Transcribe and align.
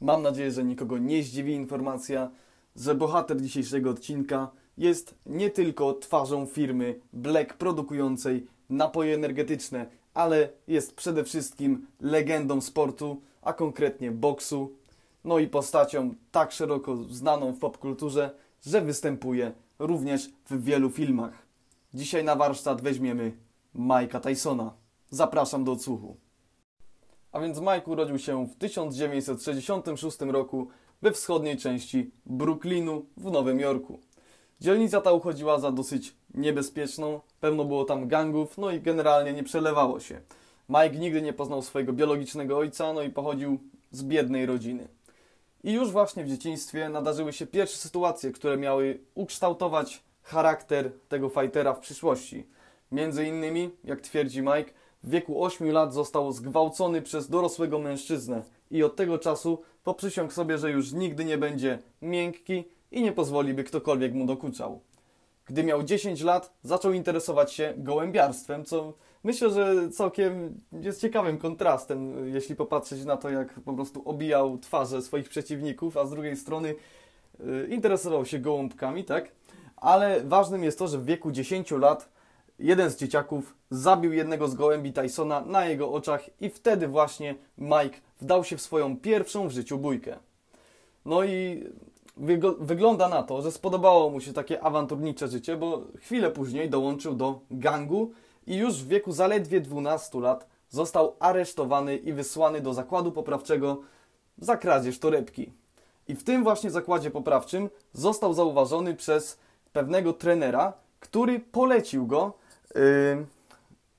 Mam 0.00 0.22
nadzieję, 0.22 0.50
że 0.50 0.64
nikogo 0.64 0.98
nie 0.98 1.22
zdziwi 1.22 1.52
informacja, 1.52 2.30
że 2.76 2.94
bohater 2.94 3.42
dzisiejszego 3.42 3.90
odcinka 3.90 4.50
jest 4.78 5.14
nie 5.26 5.50
tylko 5.50 5.94
twarzą 5.94 6.46
firmy 6.46 7.00
Black 7.12 7.54
produkującej 7.54 8.46
napoje 8.70 9.14
energetyczne, 9.14 9.86
ale 10.14 10.48
jest 10.66 10.94
przede 10.94 11.24
wszystkim 11.24 11.86
legendą 12.00 12.60
sportu, 12.60 13.22
a 13.42 13.52
konkretnie 13.52 14.10
boksu, 14.10 14.72
no 15.24 15.38
i 15.38 15.46
postacią 15.46 16.14
tak 16.30 16.52
szeroko 16.52 16.96
znaną 16.96 17.52
w 17.52 17.58
popkulturze, 17.58 18.30
że 18.66 18.80
występuje 18.80 19.52
również 19.78 20.30
w 20.50 20.64
wielu 20.64 20.90
filmach. 20.90 21.32
Dzisiaj 21.94 22.24
na 22.24 22.36
warsztat 22.36 22.82
weźmiemy 22.82 23.32
Mike'a 23.76 24.20
Tysona. 24.20 24.72
Zapraszam 25.10 25.64
do 25.64 25.72
odsłuchu. 25.72 26.16
A 27.32 27.40
więc 27.40 27.60
Mike 27.60 27.82
urodził 27.86 28.18
się 28.18 28.46
w 28.46 28.56
1966 28.56 30.20
roku 30.20 30.68
we 31.02 31.12
wschodniej 31.12 31.56
części 31.56 32.10
Brooklynu 32.26 33.06
w 33.16 33.30
Nowym 33.30 33.60
Jorku. 33.60 34.00
Dzielnica 34.60 35.00
ta 35.00 35.12
uchodziła 35.12 35.58
za 35.58 35.72
dosyć 35.72 36.14
niebezpieczną, 36.34 37.20
pewno 37.40 37.64
było 37.64 37.84
tam 37.84 38.08
gangów, 38.08 38.58
no 38.58 38.70
i 38.70 38.80
generalnie 38.80 39.32
nie 39.32 39.42
przelewało 39.42 40.00
się. 40.00 40.20
Mike 40.68 40.90
nigdy 40.98 41.22
nie 41.22 41.32
poznał 41.32 41.62
swojego 41.62 41.92
biologicznego 41.92 42.58
ojca, 42.58 42.92
no 42.92 43.02
i 43.02 43.10
pochodził 43.10 43.58
z 43.90 44.02
biednej 44.02 44.46
rodziny. 44.46 44.88
I 45.64 45.72
już 45.72 45.90
właśnie 45.90 46.24
w 46.24 46.28
dzieciństwie 46.28 46.88
nadarzyły 46.88 47.32
się 47.32 47.46
pierwsze 47.46 47.76
sytuacje, 47.76 48.32
które 48.32 48.56
miały 48.56 49.00
ukształtować 49.14 50.02
charakter 50.22 50.92
tego 51.08 51.28
fightera 51.28 51.74
w 51.74 51.80
przyszłości. 51.80 52.46
Między 52.92 53.26
innymi, 53.26 53.70
jak 53.84 54.00
twierdzi 54.00 54.40
Mike, 54.42 54.72
w 55.02 55.10
wieku 55.10 55.44
8 55.44 55.70
lat 55.70 55.94
został 55.94 56.32
zgwałcony 56.32 57.02
przez 57.02 57.30
dorosłego 57.30 57.78
mężczyznę 57.78 58.42
i 58.70 58.82
od 58.82 58.96
tego 58.96 59.18
czasu 59.18 59.62
poprzysiągł 59.84 60.32
sobie, 60.32 60.58
że 60.58 60.70
już 60.70 60.92
nigdy 60.92 61.24
nie 61.24 61.38
będzie 61.38 61.78
miękki 62.02 62.64
i 62.92 63.02
nie 63.02 63.12
pozwoli, 63.12 63.54
by 63.54 63.64
ktokolwiek 63.64 64.14
mu 64.14 64.26
dokuczał. 64.26 64.80
Gdy 65.46 65.64
miał 65.64 65.82
10 65.82 66.22
lat, 66.22 66.52
zaczął 66.62 66.92
interesować 66.92 67.52
się 67.52 67.74
gołębiarstwem, 67.76 68.64
co 68.64 68.92
myślę, 69.24 69.50
że 69.50 69.90
całkiem 69.90 70.60
jest 70.72 71.00
ciekawym 71.00 71.38
kontrastem, 71.38 72.28
jeśli 72.34 72.56
popatrzeć 72.56 73.04
na 73.04 73.16
to, 73.16 73.30
jak 73.30 73.60
po 73.60 73.72
prostu 73.72 74.02
obijał 74.08 74.58
twarze 74.58 75.02
swoich 75.02 75.28
przeciwników, 75.28 75.96
a 75.96 76.06
z 76.06 76.10
drugiej 76.10 76.36
strony 76.36 76.74
y, 77.40 77.68
interesował 77.70 78.26
się 78.26 78.38
gołąbkami, 78.38 79.04
tak? 79.04 79.32
Ale 79.76 80.20
ważnym 80.24 80.64
jest 80.64 80.78
to, 80.78 80.88
że 80.88 80.98
w 80.98 81.04
wieku 81.04 81.30
10 81.30 81.70
lat 81.70 82.08
jeden 82.60 82.90
z 82.90 82.96
dzieciaków 82.96 83.54
zabił 83.70 84.12
jednego 84.12 84.48
z 84.48 84.54
gołębi 84.54 84.92
Tysona 84.92 85.40
na 85.40 85.64
jego 85.64 85.92
oczach 85.92 86.40
i 86.40 86.50
wtedy 86.50 86.88
właśnie 86.88 87.34
Mike 87.58 87.98
wdał 88.20 88.44
się 88.44 88.56
w 88.56 88.62
swoją 88.62 88.96
pierwszą 88.96 89.48
w 89.48 89.52
życiu 89.52 89.78
bójkę. 89.78 90.16
No 91.04 91.24
i 91.24 91.64
wygląda 92.60 93.08
na 93.08 93.22
to, 93.22 93.42
że 93.42 93.52
spodobało 93.52 94.10
mu 94.10 94.20
się 94.20 94.32
takie 94.32 94.64
awanturnicze 94.64 95.28
życie, 95.28 95.56
bo 95.56 95.82
chwilę 95.98 96.30
później 96.30 96.70
dołączył 96.70 97.14
do 97.14 97.40
gangu 97.50 98.12
i 98.46 98.56
już 98.56 98.74
w 98.74 98.88
wieku 98.88 99.12
zaledwie 99.12 99.60
12 99.60 100.20
lat 100.20 100.46
został 100.68 101.16
aresztowany 101.18 101.96
i 101.96 102.12
wysłany 102.12 102.60
do 102.60 102.74
zakładu 102.74 103.12
poprawczego 103.12 103.80
za 104.38 104.56
kradzież 104.56 104.98
torebki. 104.98 105.52
I 106.08 106.14
w 106.14 106.24
tym 106.24 106.42
właśnie 106.42 106.70
zakładzie 106.70 107.10
poprawczym 107.10 107.70
został 107.92 108.34
zauważony 108.34 108.94
przez 108.94 109.38
pewnego 109.72 110.12
trenera, 110.12 110.72
który 111.00 111.40
polecił 111.40 112.06
go 112.06 112.34
yy, 112.74 113.26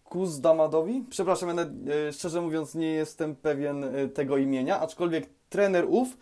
Kuzdamadowi. 0.04 1.06
Przepraszam, 1.10 1.58
ja 1.58 1.66
yy, 1.96 2.14
szczerze 2.14 2.42
mówiąc 2.42 2.76
nie 2.76 2.92
jestem 2.92 3.36
pewien 3.36 3.82
yy, 3.82 4.10
tego 4.10 4.38
imienia, 4.38 4.80
aczkolwiek 4.80 5.30
trener 5.50 5.86
ów 5.90 6.18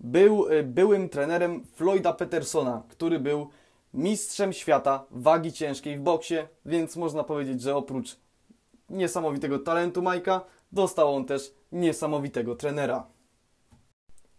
był 0.00 0.46
byłym 0.64 1.08
trenerem 1.08 1.64
Floyda 1.64 2.12
Petersona, 2.12 2.82
który 2.88 3.20
był 3.20 3.48
mistrzem 3.94 4.52
świata 4.52 5.04
wagi 5.10 5.52
ciężkiej 5.52 5.96
w 5.96 6.00
boksie, 6.00 6.34
więc 6.66 6.96
można 6.96 7.24
powiedzieć, 7.24 7.62
że 7.62 7.76
oprócz 7.76 8.16
niesamowitego 8.90 9.58
talentu 9.58 10.02
Majka, 10.02 10.40
dostał 10.72 11.14
on 11.14 11.24
też 11.24 11.54
niesamowitego 11.72 12.56
trenera. 12.56 13.06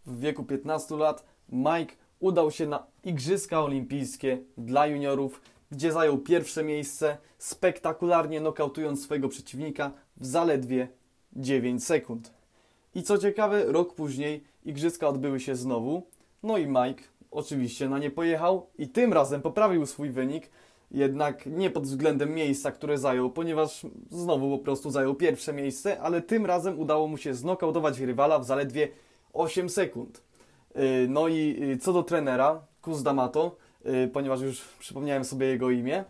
W 0.05 0.19
wieku 0.19 0.43
15 0.43 0.95
lat 0.95 1.25
Mike 1.49 1.95
udał 2.19 2.51
się 2.51 2.67
na 2.67 2.87
Igrzyska 3.03 3.63
Olimpijskie 3.63 4.37
dla 4.57 4.87
juniorów, 4.87 5.41
gdzie 5.71 5.91
zajął 5.91 6.17
pierwsze 6.17 6.63
miejsce, 6.63 7.17
spektakularnie 7.37 8.41
nokautując 8.41 9.03
swojego 9.03 9.29
przeciwnika 9.29 9.91
w 10.17 10.25
zaledwie 10.25 10.87
9 11.33 11.85
sekund. 11.85 12.33
I 12.95 13.03
co 13.03 13.17
ciekawe, 13.17 13.65
rok 13.65 13.95
później 13.95 14.43
Igrzyska 14.65 15.07
odbyły 15.07 15.39
się 15.39 15.55
znowu, 15.55 16.03
no 16.43 16.57
i 16.57 16.67
Mike 16.67 17.03
oczywiście 17.31 17.89
na 17.89 17.99
nie 17.99 18.11
pojechał 18.11 18.67
i 18.77 18.89
tym 18.89 19.13
razem 19.13 19.41
poprawił 19.41 19.85
swój 19.85 20.09
wynik, 20.09 20.49
jednak 20.91 21.45
nie 21.45 21.69
pod 21.69 21.83
względem 21.83 22.33
miejsca, 22.33 22.71
które 22.71 22.97
zajął, 22.97 23.29
ponieważ 23.29 23.85
znowu 24.11 24.57
po 24.57 24.63
prostu 24.63 24.91
zajął 24.91 25.15
pierwsze 25.15 25.53
miejsce, 25.53 26.01
ale 26.01 26.21
tym 26.21 26.45
razem 26.45 26.79
udało 26.79 27.07
mu 27.07 27.17
się 27.17 27.33
znokautować 27.33 27.99
rywala 27.99 28.39
w 28.39 28.45
zaledwie 28.45 28.87
8 29.33 29.69
sekund. 29.69 30.21
Y, 30.77 31.07
no 31.09 31.27
i 31.27 31.63
y, 31.63 31.77
co 31.77 31.93
do 31.93 32.03
trenera, 32.03 32.61
Kuz 32.81 33.01
D'Amato, 33.01 33.51
ponieważ 34.13 34.41
już 34.41 34.61
przypomniałem 34.61 35.25
sobie 35.25 35.47
jego 35.47 35.71
imię, 35.71 36.03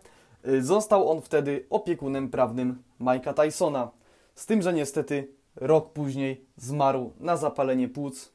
został 0.60 1.10
on 1.10 1.20
wtedy 1.20 1.66
opiekunem 1.70 2.30
prawnym 2.30 2.82
Mike'a 3.00 3.34
Tysona. 3.34 3.90
Z 4.34 4.46
tym, 4.46 4.62
że 4.62 4.72
niestety 4.72 5.28
rok 5.56 5.92
później 5.92 6.44
zmarł 6.56 7.12
na 7.20 7.36
zapalenie 7.36 7.88
płuc 7.88 8.32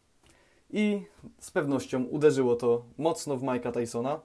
i 0.70 1.02
z 1.40 1.52
pewnością 1.52 2.04
uderzyło 2.04 2.56
to 2.56 2.84
mocno 2.98 3.38
w 3.38 3.44
Mike'a 3.44 3.72
Tysona, 3.72 4.20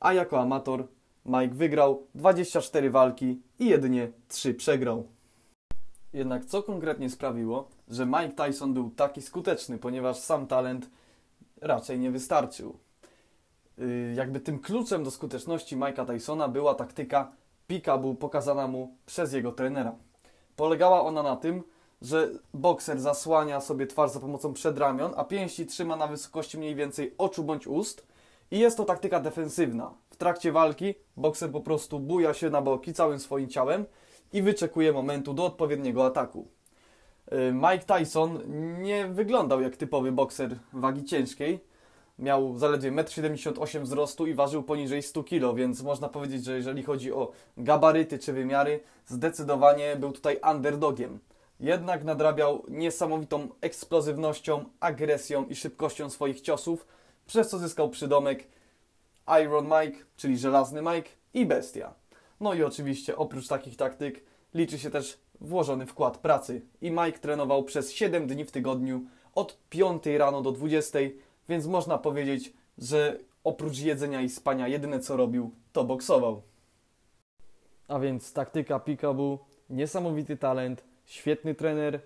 a 0.00 0.12
jako 0.12 0.40
amator 0.40 0.86
Mike 1.26 1.54
wygrał 1.54 2.06
24 2.14 2.90
walki 2.90 3.40
i 3.58 3.66
jedynie 3.66 4.10
3 4.28 4.54
przegrał. 4.54 5.06
Jednak 6.12 6.44
co 6.44 6.62
konkretnie 6.62 7.10
sprawiło, 7.10 7.68
że 7.88 8.06
Mike 8.06 8.46
Tyson 8.46 8.74
był 8.74 8.90
taki 8.90 9.22
skuteczny, 9.22 9.78
ponieważ 9.78 10.18
sam 10.18 10.46
talent 10.46 10.90
raczej 11.60 11.98
nie 11.98 12.10
wystarczył. 12.10 12.76
Yy, 13.82 14.14
jakby 14.14 14.40
tym 14.40 14.58
kluczem 14.58 15.04
do 15.04 15.10
skuteczności 15.10 15.76
Mike'a 15.76 16.06
Tysona 16.06 16.48
była 16.48 16.74
taktyka 16.74 17.32
peekaboo 17.66 18.14
pokazana 18.14 18.68
mu 18.68 18.96
przez 19.06 19.32
jego 19.32 19.52
trenera. 19.52 19.94
Polegała 20.56 21.02
ona 21.02 21.22
na 21.22 21.36
tym, 21.36 21.62
że 22.02 22.28
bokser 22.54 23.00
zasłania 23.00 23.60
sobie 23.60 23.86
twarz 23.86 24.10
za 24.10 24.20
pomocą 24.20 24.52
przedramion, 24.52 25.12
a 25.16 25.24
pięści 25.24 25.66
trzyma 25.66 25.96
na 25.96 26.06
wysokości 26.06 26.58
mniej 26.58 26.74
więcej 26.74 27.14
oczu 27.18 27.44
bądź 27.44 27.66
ust 27.66 28.06
i 28.50 28.58
jest 28.58 28.76
to 28.76 28.84
taktyka 28.84 29.20
defensywna. 29.20 29.94
W 30.10 30.16
trakcie 30.16 30.52
walki 30.52 30.94
bokser 31.16 31.50
po 31.50 31.60
prostu 31.60 32.00
buja 32.00 32.34
się 32.34 32.50
na 32.50 32.62
boki 32.62 32.94
całym 32.94 33.18
swoim 33.18 33.48
ciałem 33.48 33.84
i 34.32 34.42
wyczekuje 34.42 34.92
momentu 34.92 35.34
do 35.34 35.44
odpowiedniego 35.44 36.06
ataku. 36.06 36.48
Y, 37.32 37.52
Mike 37.52 37.84
Tyson 37.96 38.38
nie 38.82 39.06
wyglądał 39.06 39.60
jak 39.60 39.76
typowy 39.76 40.12
bokser 40.12 40.58
wagi 40.72 41.04
ciężkiej. 41.04 41.71
Miał 42.18 42.58
zaledwie 42.58 42.92
1,78 42.92 43.78
m 43.78 43.84
wzrostu 43.84 44.26
i 44.26 44.34
ważył 44.34 44.62
poniżej 44.62 45.02
100 45.02 45.24
kg, 45.24 45.56
więc 45.56 45.82
można 45.82 46.08
powiedzieć, 46.08 46.44
że 46.44 46.56
jeżeli 46.56 46.82
chodzi 46.82 47.12
o 47.12 47.32
gabaryty 47.56 48.18
czy 48.18 48.32
wymiary, 48.32 48.80
zdecydowanie 49.06 49.96
był 49.96 50.12
tutaj 50.12 50.40
underdogiem. 50.50 51.18
Jednak 51.60 52.04
nadrabiał 52.04 52.62
niesamowitą 52.68 53.48
eksplozywnością, 53.60 54.64
agresją 54.80 55.44
i 55.46 55.56
szybkością 55.56 56.10
swoich 56.10 56.40
ciosów, 56.40 56.86
przez 57.26 57.48
co 57.48 57.58
zyskał 57.58 57.90
przydomek 57.90 58.44
Iron 59.42 59.64
Mike, 59.64 60.04
czyli 60.16 60.38
Żelazny 60.38 60.82
Mike 60.82 61.10
i 61.34 61.46
Bestia. 61.46 61.94
No 62.40 62.54
i 62.54 62.62
oczywiście 62.62 63.16
oprócz 63.16 63.48
takich 63.48 63.76
taktyk 63.76 64.24
liczy 64.54 64.78
się 64.78 64.90
też 64.90 65.18
włożony 65.40 65.86
wkład 65.86 66.18
pracy 66.18 66.62
i 66.80 66.90
Mike 66.90 67.18
trenował 67.18 67.64
przez 67.64 67.92
7 67.92 68.26
dni 68.26 68.44
w 68.44 68.50
tygodniu 68.50 69.04
od 69.34 69.58
5 69.70 70.06
rano 70.06 70.42
do 70.42 70.52
20, 70.52 70.98
więc 71.52 71.66
można 71.66 71.98
powiedzieć, 71.98 72.52
że 72.78 73.18
oprócz 73.44 73.78
jedzenia 73.78 74.20
i 74.20 74.28
spania 74.28 74.68
jedyne 74.68 75.00
co 75.00 75.16
robił 75.16 75.50
to 75.72 75.84
boksował. 75.84 76.42
A 77.88 77.98
więc 77.98 78.32
taktyka 78.32 78.78
peekaboo, 78.78 79.38
niesamowity 79.70 80.36
talent, 80.36 80.84
świetny 81.04 81.54
trener 81.54 82.00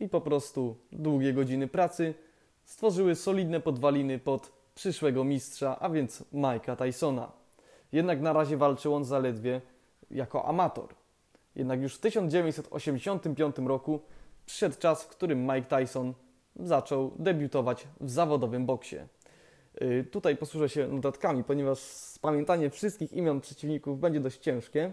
i 0.00 0.08
po 0.08 0.20
prostu 0.20 0.76
długie 0.92 1.32
godziny 1.32 1.68
pracy 1.68 2.14
stworzyły 2.64 3.14
solidne 3.14 3.60
podwaliny 3.60 4.18
pod 4.18 4.52
przyszłego 4.74 5.24
mistrza, 5.24 5.78
a 5.80 5.90
więc 5.90 6.24
Mike'a 6.32 6.76
Tysona. 6.76 7.32
Jednak 7.92 8.20
na 8.20 8.32
razie 8.32 8.56
walczył 8.56 8.94
on 8.94 9.04
zaledwie 9.04 9.60
jako 10.10 10.44
amator. 10.44 10.94
Jednak 11.56 11.80
już 11.80 11.94
w 11.94 12.00
1985 12.00 13.56
roku 13.58 14.00
przyszedł 14.46 14.76
czas, 14.78 15.02
w 15.02 15.08
którym 15.08 15.42
Mike 15.42 15.78
Tyson 15.78 16.14
zaczął 16.56 17.12
debiutować 17.18 17.88
w 18.00 18.10
zawodowym 18.10 18.66
boksie. 18.66 18.96
Yy, 19.80 20.04
tutaj 20.04 20.36
posłużę 20.36 20.68
się 20.68 20.88
notatkami, 20.88 21.44
ponieważ 21.44 21.78
spamiętanie 21.78 22.70
wszystkich 22.70 23.12
imion 23.12 23.40
przeciwników 23.40 24.00
będzie 24.00 24.20
dość 24.20 24.38
ciężkie. 24.38 24.92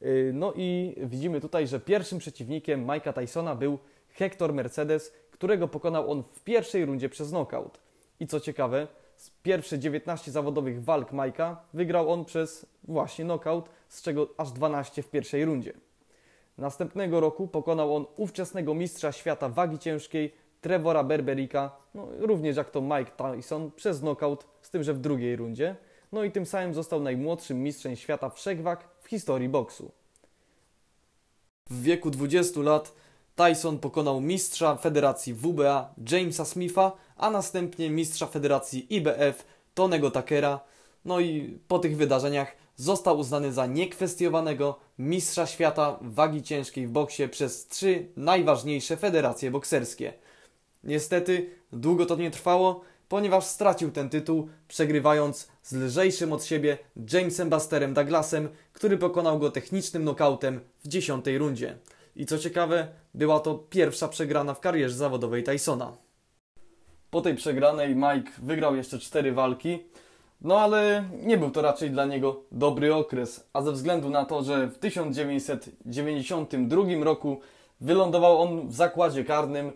Yy, 0.00 0.30
no 0.34 0.52
i 0.56 0.96
widzimy 1.02 1.40
tutaj, 1.40 1.66
że 1.66 1.80
pierwszym 1.80 2.18
przeciwnikiem 2.18 2.86
Mike'a 2.86 3.12
Tysona 3.12 3.54
był 3.54 3.78
Hector 4.08 4.52
Mercedes, 4.52 5.12
którego 5.30 5.68
pokonał 5.68 6.10
on 6.10 6.22
w 6.32 6.44
pierwszej 6.44 6.84
rundzie 6.84 7.08
przez 7.08 7.28
knockout. 7.28 7.80
I 8.20 8.26
co 8.26 8.40
ciekawe, 8.40 8.86
z 9.16 9.30
pierwsze 9.30 9.78
19 9.78 10.30
zawodowych 10.30 10.84
walk 10.84 11.12
Majka 11.12 11.60
wygrał 11.74 12.12
on 12.12 12.24
przez 12.24 12.66
właśnie 12.84 13.24
knockout, 13.24 13.68
z 13.88 14.02
czego 14.02 14.28
aż 14.36 14.52
12 14.52 15.02
w 15.02 15.10
pierwszej 15.10 15.44
rundzie. 15.44 15.72
Następnego 16.58 17.20
roku 17.20 17.48
pokonał 17.48 17.96
on 17.96 18.06
ówczesnego 18.16 18.74
mistrza 18.74 19.12
świata 19.12 19.48
wagi 19.48 19.78
ciężkiej 19.78 20.34
Trevora 20.64 21.04
Berberika, 21.04 21.76
no, 21.94 22.08
również 22.18 22.56
jak 22.56 22.70
to 22.70 22.80
Mike 22.80 23.10
Tyson, 23.10 23.70
przez 23.70 24.00
knockout, 24.00 24.46
z 24.62 24.70
tym, 24.70 24.84
że 24.84 24.94
w 24.94 24.98
drugiej 24.98 25.36
rundzie. 25.36 25.76
No 26.12 26.24
i 26.24 26.30
tym 26.30 26.46
samym 26.46 26.74
został 26.74 27.00
najmłodszym 27.00 27.62
mistrzem 27.62 27.96
świata 27.96 28.30
wszechwag 28.30 28.88
w 29.00 29.08
historii 29.08 29.48
boksu. 29.48 29.92
W 31.70 31.82
wieku 31.82 32.10
20 32.10 32.60
lat 32.60 32.92
Tyson 33.36 33.78
pokonał 33.78 34.20
mistrza 34.20 34.76
federacji 34.76 35.34
WBA 35.34 35.94
Jamesa 36.10 36.44
Smitha, 36.44 36.92
a 37.16 37.30
następnie 37.30 37.90
mistrza 37.90 38.26
federacji 38.26 38.96
IBF 38.96 39.44
Tonego 39.74 40.10
Takera. 40.10 40.60
No 41.04 41.20
i 41.20 41.58
po 41.68 41.78
tych 41.78 41.96
wydarzeniach 41.96 42.56
został 42.76 43.18
uznany 43.18 43.52
za 43.52 43.66
niekwestionowanego 43.66 44.78
mistrza 44.98 45.46
świata 45.46 45.98
wagi 46.00 46.42
ciężkiej 46.42 46.86
w 46.86 46.90
boksie 46.90 47.28
przez 47.28 47.66
trzy 47.66 48.08
najważniejsze 48.16 48.96
federacje 48.96 49.50
bokserskie. 49.50 50.23
Niestety 50.84 51.50
długo 51.72 52.06
to 52.06 52.16
nie 52.16 52.30
trwało, 52.30 52.80
ponieważ 53.08 53.44
stracił 53.44 53.90
ten 53.90 54.10
tytuł, 54.10 54.48
przegrywając 54.68 55.48
z 55.62 55.72
lżejszym 55.72 56.32
od 56.32 56.44
siebie 56.44 56.78
Jamesem 57.12 57.50
Busterem 57.50 57.94
Douglasem, 57.94 58.48
który 58.72 58.98
pokonał 58.98 59.38
go 59.38 59.50
technicznym 59.50 60.04
nokautem 60.04 60.60
w 60.84 60.88
dziesiątej 60.88 61.38
rundzie. 61.38 61.78
I 62.16 62.26
co 62.26 62.38
ciekawe, 62.38 62.88
była 63.14 63.40
to 63.40 63.54
pierwsza 63.54 64.08
przegrana 64.08 64.54
w 64.54 64.60
karierze 64.60 64.94
zawodowej 64.94 65.44
Tysona. 65.44 65.96
Po 67.10 67.20
tej 67.20 67.34
przegranej 67.34 67.96
Mike 67.96 68.30
wygrał 68.42 68.76
jeszcze 68.76 68.98
cztery 68.98 69.32
walki, 69.32 69.78
no 70.40 70.60
ale 70.60 71.04
nie 71.22 71.38
był 71.38 71.50
to 71.50 71.62
raczej 71.62 71.90
dla 71.90 72.04
niego 72.04 72.42
dobry 72.52 72.94
okres, 72.94 73.48
a 73.52 73.62
ze 73.62 73.72
względu 73.72 74.10
na 74.10 74.24
to, 74.24 74.42
że 74.42 74.66
w 74.66 74.78
1992 74.78 77.04
roku 77.04 77.40
wylądował 77.80 78.42
on 78.42 78.68
w 78.68 78.74
zakładzie 78.74 79.24
karnym 79.24 79.72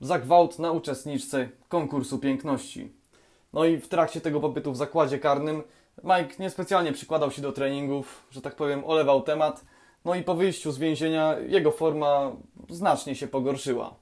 za 0.00 0.18
gwałt 0.18 0.58
na 0.58 0.72
uczestniczce 0.72 1.48
konkursu 1.68 2.18
piękności. 2.18 2.92
No 3.52 3.64
i 3.64 3.76
w 3.76 3.88
trakcie 3.88 4.20
tego 4.20 4.40
pobytu 4.40 4.72
w 4.72 4.76
zakładzie 4.76 5.18
karnym 5.18 5.62
Mike 6.04 6.34
niespecjalnie 6.38 6.92
przykładał 6.92 7.30
się 7.30 7.42
do 7.42 7.52
treningów, 7.52 8.26
że 8.30 8.42
tak 8.42 8.56
powiem, 8.56 8.84
olewał 8.84 9.22
temat. 9.22 9.64
No 10.04 10.14
i 10.14 10.22
po 10.22 10.34
wyjściu 10.34 10.72
z 10.72 10.78
więzienia 10.78 11.36
jego 11.38 11.70
forma 11.70 12.32
znacznie 12.68 13.14
się 13.14 13.28
pogorszyła. 13.28 13.94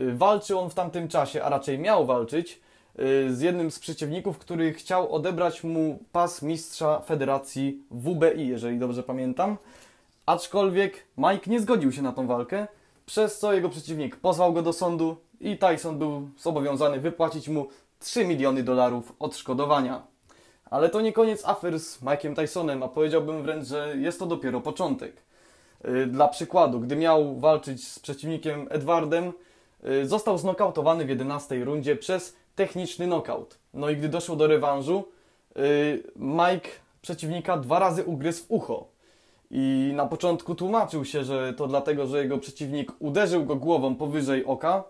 Y, 0.00 0.14
walczył 0.14 0.58
on 0.58 0.70
w 0.70 0.74
tamtym 0.74 1.08
czasie, 1.08 1.42
a 1.42 1.48
raczej 1.48 1.78
miał 1.78 2.06
walczyć, 2.06 2.60
y, 2.98 3.34
z 3.34 3.40
jednym 3.40 3.70
z 3.70 3.78
przeciwników, 3.78 4.38
który 4.38 4.72
chciał 4.72 5.14
odebrać 5.14 5.64
mu 5.64 5.98
pas 6.12 6.42
mistrza 6.42 7.00
federacji 7.00 7.82
WBI, 7.90 8.48
jeżeli 8.48 8.78
dobrze 8.78 9.02
pamiętam. 9.02 9.56
Aczkolwiek 10.26 11.06
Mike 11.18 11.50
nie 11.50 11.60
zgodził 11.60 11.92
się 11.92 12.02
na 12.02 12.12
tą 12.12 12.26
walkę, 12.26 12.66
przez 13.12 13.38
co 13.38 13.52
jego 13.52 13.68
przeciwnik 13.68 14.16
pozwał 14.16 14.52
go 14.52 14.62
do 14.62 14.72
sądu 14.72 15.16
i 15.40 15.58
Tyson 15.58 15.98
był 15.98 16.28
zobowiązany 16.38 17.00
wypłacić 17.00 17.48
mu 17.48 17.68
3 17.98 18.24
miliony 18.24 18.62
dolarów 18.62 19.12
odszkodowania. 19.18 20.02
Ale 20.70 20.88
to 20.88 21.00
nie 21.00 21.12
koniec 21.12 21.44
afer 21.44 21.80
z 21.80 22.02
Mike'iem 22.02 22.34
Tysonem, 22.34 22.82
a 22.82 22.88
powiedziałbym 22.88 23.42
wręcz, 23.42 23.68
że 23.68 23.94
jest 23.96 24.18
to 24.18 24.26
dopiero 24.26 24.60
początek. 24.60 25.22
Y, 25.84 26.06
dla 26.06 26.28
przykładu, 26.28 26.80
gdy 26.80 26.96
miał 26.96 27.38
walczyć 27.38 27.88
z 27.88 27.98
przeciwnikiem 27.98 28.66
Edwardem, 28.70 29.32
y, 29.86 30.06
został 30.06 30.38
znokautowany 30.38 31.04
w 31.04 31.08
11 31.08 31.64
rundzie 31.64 31.96
przez 31.96 32.36
techniczny 32.54 33.06
knockout. 33.06 33.58
No 33.74 33.90
i 33.90 33.96
gdy 33.96 34.08
doszło 34.08 34.36
do 34.36 34.46
rewanżu, 34.46 35.04
y, 35.56 36.02
Mike 36.16 36.68
przeciwnika 37.02 37.56
dwa 37.56 37.78
razy 37.78 38.04
ugryzł 38.04 38.44
w 38.44 38.50
ucho. 38.50 38.91
I 39.52 39.92
na 39.96 40.06
początku 40.06 40.54
tłumaczył 40.54 41.04
się, 41.04 41.24
że 41.24 41.54
to 41.54 41.66
dlatego, 41.66 42.06
że 42.06 42.22
jego 42.22 42.38
przeciwnik 42.38 42.92
uderzył 42.98 43.44
go 43.44 43.56
głową 43.56 43.94
powyżej 43.94 44.44
oka, 44.44 44.84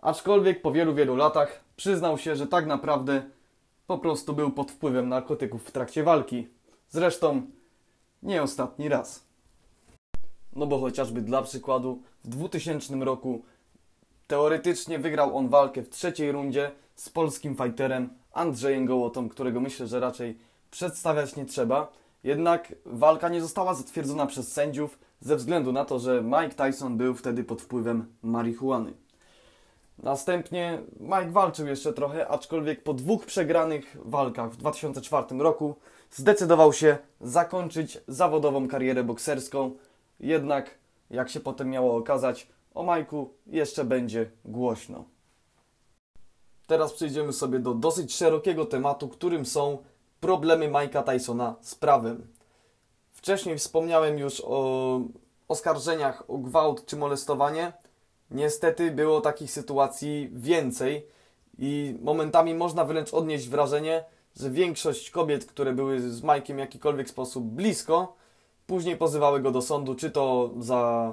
aczkolwiek 0.00 0.62
po 0.62 0.72
wielu, 0.72 0.94
wielu 0.94 1.16
latach 1.16 1.60
przyznał 1.76 2.18
się, 2.18 2.36
że 2.36 2.46
tak 2.46 2.66
naprawdę 2.66 3.22
po 3.86 3.98
prostu 3.98 4.32
był 4.32 4.50
pod 4.50 4.70
wpływem 4.70 5.08
narkotyków 5.08 5.64
w 5.64 5.70
trakcie 5.70 6.02
walki. 6.02 6.48
Zresztą 6.90 7.42
nie 8.22 8.42
ostatni 8.42 8.88
raz. 8.88 9.24
No 10.56 10.66
bo 10.66 10.80
chociażby 10.80 11.20
dla 11.20 11.42
przykładu 11.42 12.02
w 12.24 12.28
2000 12.28 12.94
roku 12.94 13.42
teoretycznie 14.26 14.98
wygrał 14.98 15.36
on 15.36 15.48
walkę 15.48 15.82
w 15.82 15.90
trzeciej 15.90 16.32
rundzie 16.32 16.70
z 16.94 17.08
polskim 17.08 17.56
fighterem 17.56 18.08
Andrzejem 18.32 18.86
Gołotą, 18.86 19.28
którego 19.28 19.60
myślę, 19.60 19.86
że 19.86 20.00
raczej 20.00 20.38
przedstawiać 20.70 21.36
nie 21.36 21.46
trzeba. 21.46 22.01
Jednak 22.24 22.74
walka 22.84 23.28
nie 23.28 23.40
została 23.40 23.74
zatwierdzona 23.74 24.26
przez 24.26 24.52
sędziów 24.52 24.98
ze 25.20 25.36
względu 25.36 25.72
na 25.72 25.84
to, 25.84 25.98
że 25.98 26.22
Mike 26.22 26.54
Tyson 26.66 26.96
był 26.96 27.14
wtedy 27.14 27.44
pod 27.44 27.62
wpływem 27.62 28.14
marihuany. 28.22 28.92
Następnie 29.98 30.82
Mike 31.00 31.30
walczył 31.30 31.66
jeszcze 31.66 31.92
trochę, 31.92 32.28
aczkolwiek 32.28 32.82
po 32.82 32.94
dwóch 32.94 33.26
przegranych 33.26 33.96
walkach 34.04 34.50
w 34.50 34.56
2004 34.56 35.38
roku 35.38 35.74
zdecydował 36.10 36.72
się 36.72 36.98
zakończyć 37.20 37.98
zawodową 38.08 38.68
karierę 38.68 39.04
bokserską. 39.04 39.76
Jednak, 40.20 40.78
jak 41.10 41.28
się 41.28 41.40
potem 41.40 41.70
miało 41.70 41.96
okazać, 41.96 42.48
o 42.74 42.82
Majku 42.82 43.34
jeszcze 43.46 43.84
będzie 43.84 44.30
głośno. 44.44 45.04
Teraz 46.66 46.92
przejdziemy 46.92 47.32
sobie 47.32 47.58
do 47.58 47.74
dosyć 47.74 48.14
szerokiego 48.14 48.66
tematu, 48.66 49.08
którym 49.08 49.46
są 49.46 49.78
problemy 50.22 50.68
Mike'a 50.68 51.02
Tysona 51.02 51.54
z 51.60 51.74
prawem. 51.74 52.26
Wcześniej 53.12 53.58
wspomniałem 53.58 54.18
już 54.18 54.42
o 54.46 55.00
oskarżeniach 55.48 56.30
o 56.30 56.38
gwałt 56.38 56.86
czy 56.86 56.96
molestowanie. 56.96 57.72
Niestety 58.30 58.90
było 58.90 59.20
takich 59.20 59.50
sytuacji 59.50 60.30
więcej 60.32 61.06
i 61.58 61.98
momentami 62.02 62.54
można 62.54 62.84
wręcz 62.84 63.14
odnieść 63.14 63.48
wrażenie, 63.48 64.04
że 64.40 64.50
większość 64.50 65.10
kobiet, 65.10 65.46
które 65.46 65.72
były 65.72 66.00
z 66.00 66.22
Mike'iem 66.22 66.54
w 66.54 66.58
jakikolwiek 66.58 67.08
sposób 67.08 67.44
blisko, 67.44 68.14
później 68.66 68.96
pozywały 68.96 69.40
go 69.40 69.50
do 69.50 69.62
sądu, 69.62 69.94
czy 69.94 70.10
to 70.10 70.50
za 70.58 71.12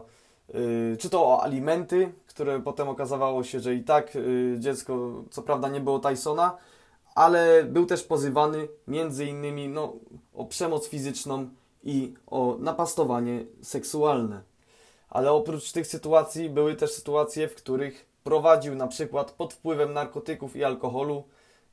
yy, 0.53 0.97
czy 0.99 1.09
to 1.09 1.27
o 1.27 1.43
alimenty, 1.43 2.11
które 2.27 2.59
potem 2.59 2.89
okazało 2.89 3.43
się, 3.43 3.59
że 3.59 3.75
i 3.75 3.83
tak 3.83 4.15
yy, 4.15 4.55
dziecko 4.59 5.23
co 5.29 5.41
prawda 5.41 5.69
nie 5.69 5.79
było 5.81 5.99
Tysona, 5.99 6.57
ale 7.15 7.63
był 7.63 7.85
też 7.85 8.03
pozywany 8.03 8.67
między 8.87 9.25
innymi 9.25 9.67
no, 9.67 9.93
o 10.33 10.45
przemoc 10.45 10.87
fizyczną 10.87 11.49
i 11.83 12.13
o 12.27 12.57
napastowanie 12.59 13.45
seksualne. 13.61 14.41
Ale 15.09 15.31
oprócz 15.31 15.71
tych 15.71 15.87
sytuacji 15.87 16.49
były 16.49 16.75
też 16.75 16.91
sytuacje, 16.91 17.47
w 17.47 17.55
których 17.55 18.05
prowadził 18.23 18.75
na 18.75 18.87
przykład 18.87 19.31
pod 19.31 19.53
wpływem 19.53 19.93
narkotyków 19.93 20.55
i 20.55 20.63
alkoholu, 20.63 21.23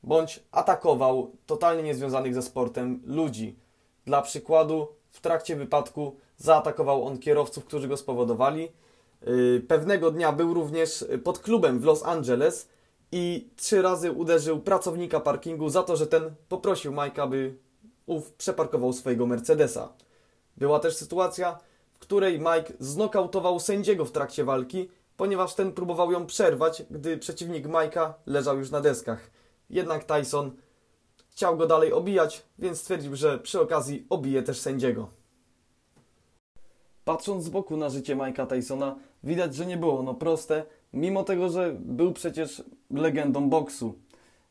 bądź 0.03 0.41
atakował 0.53 1.31
totalnie 1.47 1.83
niezwiązanych 1.83 2.35
ze 2.35 2.43
sportem 2.43 3.03
ludzi. 3.07 3.57
Dla 4.05 4.23
przykładu, 4.23 4.89
w 5.11 5.21
trakcie 5.21 5.57
wypadku 5.57 6.17
zaatakował 6.37 7.07
on 7.07 7.19
kierowców, 7.19 7.65
którzy 7.65 7.89
go 7.89 7.97
spowodowali. 7.97 8.69
Yy, 9.23 9.63
pewnego 9.69 10.11
dnia 10.11 10.33
był 10.33 10.55
również 10.55 11.05
pod 11.25 11.39
klubem 11.39 11.81
w 11.81 11.85
Los 11.85 12.03
Angeles, 12.03 12.69
i 13.13 13.49
trzy 13.57 13.83
razy 13.83 14.13
uderzył 14.13 14.61
pracownika 14.61 15.21
parkingu 15.21 15.69
za 15.69 15.83
to, 15.83 15.97
że 15.97 16.07
ten 16.07 16.35
poprosił 16.49 16.93
Majka, 16.93 17.27
by 17.27 17.57
ów 18.07 18.33
przeparkował 18.33 18.93
swojego 18.93 19.27
Mercedesa. 19.27 19.93
Była 20.57 20.81
też 20.81 20.97
sytuacja, 20.97 21.59
w 21.95 21.99
której 21.99 22.39
Mike 22.39 22.73
znokautował 22.79 23.61
sędziego 23.61 24.05
w 24.05 24.13
trakcie 24.13 24.45
walki, 24.45 24.89
ponieważ 25.17 25.55
ten 25.55 25.73
próbował 25.73 26.13
ją 26.13 26.27
przerwać, 26.27 26.83
gdy 26.91 27.19
przeciwnik 27.19 27.67
Majka 27.67 28.15
leżał 28.27 28.59
już 28.59 28.71
na 28.71 28.81
deskach. 28.81 29.31
Jednak 29.71 30.05
Tyson 30.05 30.51
chciał 31.31 31.57
go 31.57 31.67
dalej 31.67 31.93
obijać, 31.93 32.43
więc 32.59 32.79
stwierdził, 32.79 33.17
że 33.17 33.39
przy 33.39 33.61
okazji 33.61 34.07
obije 34.11 34.43
też 34.43 34.61
sędziego. 34.61 35.09
Patrząc 37.05 37.45
z 37.45 37.49
boku 37.49 37.77
na 37.77 37.89
życie 37.89 38.17
Mike'a 38.17 38.47
Tysona, 38.47 38.97
widać, 39.25 39.55
że 39.55 39.67
nie 39.67 39.77
było 39.77 39.99
ono 39.99 40.15
proste, 40.15 40.65
mimo 40.97 41.25
tego, 41.25 41.49
że 41.49 41.77
był 41.81 42.13
przecież 42.13 42.63
legendą 42.91 43.51
boksu. 43.51 43.95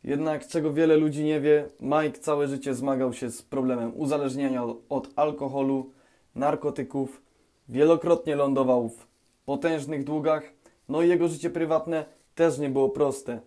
Jednak, 0.03 0.47
czego 0.47 0.73
wiele 0.73 0.97
ludzi 0.97 1.23
nie 1.23 1.41
wie, 1.41 1.69
Mike 1.79 2.19
całe 2.19 2.47
życie 2.47 2.73
zmagał 2.73 3.13
się 3.13 3.31
z 3.31 3.41
problemem 3.41 3.91
uzależnienia 3.95 4.63
od 4.89 5.09
alkoholu, 5.15 5.91
narkotyków, 6.35 7.21
wielokrotnie 7.69 8.35
lądował 8.35 8.89
w 8.89 9.07
potężnych 9.45 10.03
długach, 10.03 10.43
no 10.89 11.01
i 11.01 11.09
jego 11.09 11.27
życie 11.27 11.49
prywatne 11.49 12.05
też 12.35 12.57
nie 12.57 12.69
było 12.69 12.89
proste. 12.89 13.39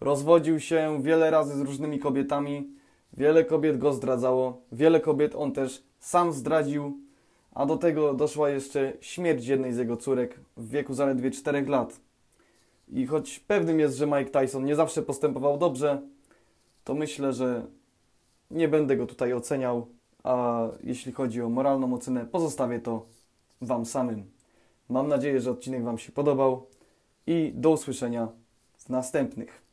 Rozwodził 0.00 0.60
się 0.60 1.02
wiele 1.02 1.30
razy 1.30 1.56
z 1.56 1.60
różnymi 1.60 1.98
kobietami, 1.98 2.70
wiele 3.12 3.44
kobiet 3.44 3.78
go 3.78 3.92
zdradzało, 3.92 4.60
wiele 4.72 5.00
kobiet 5.00 5.34
on 5.34 5.52
też 5.52 5.82
sam 5.98 6.32
zdradził, 6.32 6.98
a 7.54 7.66
do 7.66 7.76
tego 7.76 8.14
doszła 8.14 8.50
jeszcze 8.50 8.92
śmierć 9.00 9.46
jednej 9.46 9.72
z 9.72 9.78
jego 9.78 9.96
córek 9.96 10.40
w 10.56 10.70
wieku 10.70 10.94
zaledwie 10.94 11.30
4 11.30 11.66
lat. 11.66 12.05
I 12.88 13.06
choć 13.06 13.38
pewnym 13.38 13.80
jest, 13.80 13.96
że 13.96 14.06
Mike 14.06 14.24
Tyson 14.24 14.64
nie 14.64 14.76
zawsze 14.76 15.02
postępował 15.02 15.58
dobrze, 15.58 16.02
to 16.84 16.94
myślę, 16.94 17.32
że 17.32 17.66
nie 18.50 18.68
będę 18.68 18.96
go 18.96 19.06
tutaj 19.06 19.32
oceniał, 19.32 19.86
a 20.24 20.66
jeśli 20.82 21.12
chodzi 21.12 21.42
o 21.42 21.48
moralną 21.48 21.94
ocenę, 21.94 22.26
pozostawię 22.26 22.80
to 22.80 23.06
Wam 23.60 23.86
samym. 23.86 24.30
Mam 24.88 25.08
nadzieję, 25.08 25.40
że 25.40 25.50
odcinek 25.50 25.84
Wam 25.84 25.98
się 25.98 26.12
podobał 26.12 26.66
i 27.26 27.52
do 27.54 27.70
usłyszenia 27.70 28.28
w 28.78 28.88
następnych. 28.88 29.65